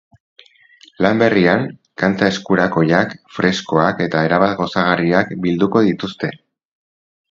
Lan 1.05 1.21
berrian 1.23 1.67
kanta 2.03 2.31
eskurakoiak, 2.35 3.15
freskoak 3.37 4.05
eta 4.09 4.27
erabat 4.33 4.59
gozagarriak 4.65 5.41
bilduko 5.47 5.89
dituzte. 5.93 6.37